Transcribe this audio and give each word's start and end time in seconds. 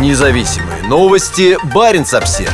Независимые 0.00 0.82
новости. 0.88 1.56
Барин 1.72 2.04
обсерва 2.12 2.50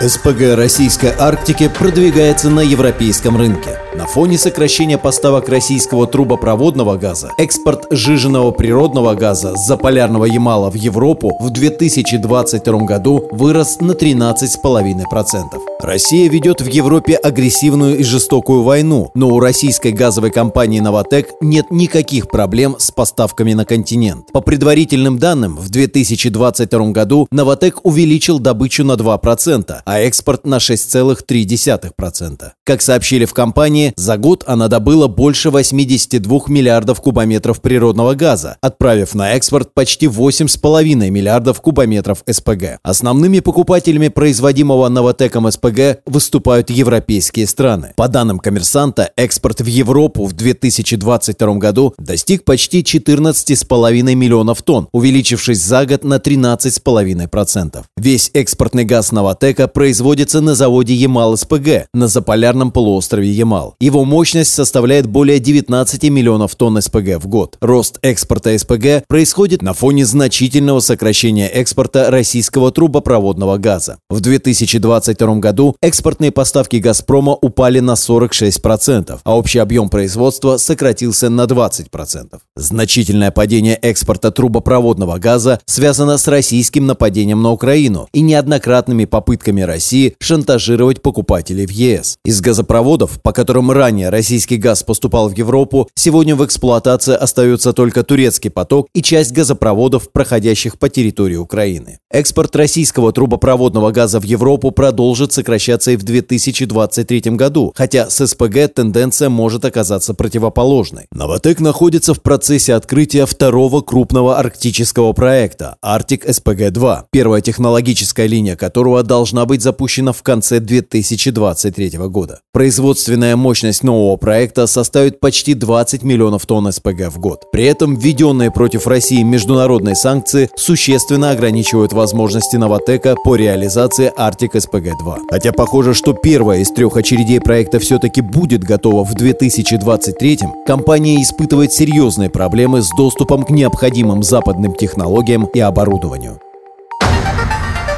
СПГ 0.00 0.56
российской 0.56 1.14
Арктики 1.16 1.68
продвигается 1.68 2.50
на 2.50 2.58
европейском 2.58 3.36
рынке. 3.36 3.78
На 3.94 4.06
фоне 4.06 4.36
сокращения 4.36 4.98
поставок 4.98 5.48
российского 5.48 6.08
трубопроводного 6.08 6.96
газа, 6.96 7.30
экспорт 7.38 7.86
жиженного 7.90 8.50
природного 8.50 9.14
газа 9.14 9.56
с 9.56 9.64
заполярного 9.64 10.24
Ямала 10.24 10.70
в 10.70 10.74
Европу 10.74 11.36
в 11.38 11.50
2022 11.50 12.78
году 12.80 13.28
вырос 13.30 13.80
на 13.80 13.92
13,5%. 13.92 15.71
Россия 15.82 16.30
ведет 16.30 16.60
в 16.60 16.66
Европе 16.68 17.16
агрессивную 17.16 17.98
и 17.98 18.04
жестокую 18.04 18.62
войну, 18.62 19.10
но 19.16 19.28
у 19.30 19.40
российской 19.40 19.90
газовой 19.90 20.30
компании 20.30 20.78
«Новотек» 20.78 21.30
нет 21.40 21.66
никаких 21.70 22.28
проблем 22.28 22.76
с 22.78 22.92
поставками 22.92 23.52
на 23.52 23.64
континент. 23.64 24.30
По 24.32 24.40
предварительным 24.40 25.18
данным, 25.18 25.56
в 25.56 25.70
2022 25.70 26.92
году 26.92 27.26
«Новотек» 27.32 27.84
увеличил 27.84 28.38
добычу 28.38 28.84
на 28.84 28.92
2%, 28.92 29.80
а 29.84 29.98
экспорт 29.98 30.46
на 30.46 30.58
6,3%. 30.58 32.50
Как 32.64 32.80
сообщили 32.80 33.24
в 33.24 33.34
компании, 33.34 33.92
за 33.96 34.16
год 34.18 34.44
она 34.46 34.68
добыла 34.68 35.08
больше 35.08 35.50
82 35.50 36.42
миллиардов 36.46 37.00
кубометров 37.00 37.60
природного 37.60 38.14
газа, 38.14 38.56
отправив 38.60 39.16
на 39.16 39.32
экспорт 39.32 39.74
почти 39.74 40.06
8,5 40.06 41.10
миллиардов 41.10 41.60
кубометров 41.60 42.22
СПГ. 42.30 42.78
Основными 42.84 43.40
покупателями 43.40 44.06
производимого 44.08 44.88
«Новотеком» 44.88 45.50
СПГ 45.50 45.71
СПГ 45.72 46.02
выступают 46.06 46.70
европейские 46.70 47.46
страны. 47.46 47.92
По 47.96 48.08
данным 48.08 48.38
коммерсанта, 48.38 49.10
экспорт 49.16 49.60
в 49.60 49.66
Европу 49.66 50.26
в 50.26 50.32
2022 50.32 51.54
году 51.54 51.94
достиг 51.98 52.44
почти 52.44 52.82
14,5 52.82 54.14
миллионов 54.14 54.62
тонн, 54.62 54.88
увеличившись 54.92 55.62
за 55.62 55.86
год 55.86 56.04
на 56.04 56.16
13,5%. 56.16 57.84
Весь 57.96 58.30
экспортный 58.34 58.84
газ 58.84 59.12
Новотека 59.12 59.68
производится 59.68 60.40
на 60.40 60.54
заводе 60.54 60.94
Ямал-СПГ 60.94 61.86
на 61.94 62.08
заполярном 62.08 62.70
полуострове 62.70 63.30
Ямал. 63.30 63.74
Его 63.80 64.04
мощность 64.04 64.52
составляет 64.52 65.06
более 65.06 65.38
19 65.38 66.04
миллионов 66.04 66.54
тонн 66.54 66.80
СПГ 66.80 67.22
в 67.22 67.26
год. 67.26 67.56
Рост 67.60 67.98
экспорта 68.02 68.56
СПГ 68.56 69.06
происходит 69.08 69.62
на 69.62 69.72
фоне 69.72 70.04
значительного 70.06 70.80
сокращения 70.80 71.48
экспорта 71.48 72.10
российского 72.10 72.70
трубопроводного 72.70 73.58
газа. 73.58 73.98
В 74.10 74.20
2022 74.20 75.36
году 75.36 75.61
году 75.62 75.76
экспортные 75.80 76.32
поставки 76.32 76.76
«Газпрома» 76.76 77.32
упали 77.40 77.80
на 77.80 77.92
46%, 77.92 79.20
а 79.22 79.36
общий 79.36 79.58
объем 79.58 79.88
производства 79.88 80.56
сократился 80.56 81.30
на 81.30 81.44
20%. 81.44 82.38
Значительное 82.56 83.30
падение 83.30 83.76
экспорта 83.76 84.30
трубопроводного 84.30 85.18
газа 85.18 85.60
связано 85.66 86.18
с 86.18 86.26
российским 86.28 86.86
нападением 86.86 87.42
на 87.42 87.52
Украину 87.52 88.08
и 88.12 88.20
неоднократными 88.20 89.04
попытками 89.04 89.62
России 89.62 90.14
шантажировать 90.20 91.00
покупателей 91.02 91.66
в 91.66 91.70
ЕС. 91.70 92.16
Из 92.24 92.40
газопроводов, 92.40 93.20
по 93.22 93.32
которым 93.32 93.70
ранее 93.70 94.10
российский 94.10 94.56
газ 94.56 94.82
поступал 94.82 95.28
в 95.28 95.36
Европу, 95.36 95.88
сегодня 95.94 96.34
в 96.34 96.44
эксплуатации 96.44 97.14
остается 97.14 97.72
только 97.72 98.02
турецкий 98.02 98.50
поток 98.50 98.88
и 98.94 99.02
часть 99.02 99.32
газопроводов, 99.32 100.10
проходящих 100.12 100.78
по 100.78 100.88
территории 100.88 101.36
Украины. 101.36 101.98
Экспорт 102.10 102.56
российского 102.56 103.12
трубопроводного 103.12 103.90
газа 103.92 104.20
в 104.20 104.24
Европу 104.24 104.70
продолжит 104.70 105.32
сокращаться 105.52 105.90
и 105.90 105.96
в 105.96 106.02
2023 106.02 107.20
году, 107.32 107.72
хотя 107.76 108.08
с 108.08 108.26
СПГ 108.26 108.72
тенденция 108.74 109.28
может 109.28 109.64
оказаться 109.64 110.14
противоположной. 110.14 111.06
Новотек 111.12 111.60
находится 111.60 112.14
в 112.14 112.22
процессе 112.22 112.74
открытия 112.74 113.26
второго 113.26 113.82
крупного 113.82 114.38
арктического 114.38 115.12
проекта 115.12 115.76
Arctic 115.84 116.26
SPG-2, 116.26 117.04
первая 117.10 117.42
технологическая 117.42 118.26
линия 118.26 118.56
которого 118.56 119.02
должна 119.02 119.44
быть 119.44 119.62
запущена 119.62 120.12
в 120.12 120.22
конце 120.22 120.58
2023 120.60 121.90
года. 122.08 122.40
Производственная 122.52 123.36
мощность 123.36 123.82
нового 123.82 124.16
проекта 124.16 124.66
составит 124.66 125.20
почти 125.20 125.54
20 125.54 126.02
миллионов 126.02 126.46
тонн 126.46 126.72
СПГ 126.72 127.10
в 127.10 127.18
год. 127.18 127.50
При 127.52 127.64
этом 127.64 127.96
введенные 127.96 128.50
против 128.50 128.86
России 128.86 129.22
международные 129.22 129.96
санкции 129.96 130.48
существенно 130.56 131.30
ограничивают 131.30 131.92
возможности 131.92 132.56
Новотека 132.56 133.16
по 133.22 133.36
реализации 133.36 134.12
Arctic 134.18 134.52
SPG-2. 134.54 135.31
Хотя 135.32 135.50
похоже, 135.50 135.94
что 135.94 136.12
первая 136.12 136.58
из 136.58 136.70
трех 136.72 136.94
очередей 136.98 137.40
проекта 137.40 137.78
все-таки 137.78 138.20
будет 138.20 138.64
готова 138.64 139.02
в 139.02 139.14
2023 139.14 140.40
компания 140.66 141.22
испытывает 141.22 141.72
серьезные 141.72 142.28
проблемы 142.28 142.82
с 142.82 142.90
доступом 142.94 143.44
к 143.44 143.48
необходимым 143.48 144.22
западным 144.22 144.74
технологиям 144.74 145.46
и 145.46 145.58
оборудованию. 145.58 146.38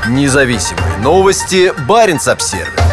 Независимые 0.08 0.98
новости. 1.02 1.72
Барин 1.88 2.20
обсервис 2.24 2.83